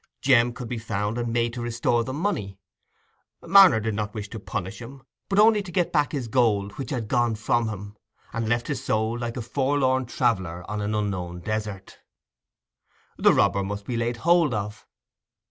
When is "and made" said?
1.19-1.53